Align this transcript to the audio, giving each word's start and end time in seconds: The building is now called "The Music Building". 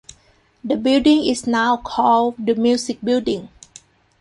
The 0.63 0.77
building 0.77 1.27
is 1.27 1.45
now 1.45 1.77
called 1.77 2.33
"The 2.43 2.55
Music 2.55 2.97
Building". 3.03 3.49